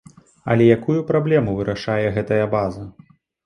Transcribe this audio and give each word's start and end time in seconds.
Але 0.53 0.69
якую 0.77 0.95
праблему 1.11 1.55
вырашае 1.61 2.01
гэтая 2.19 2.43
база? 2.59 2.91